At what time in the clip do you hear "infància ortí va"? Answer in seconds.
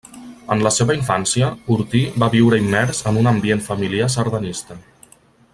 0.99-2.31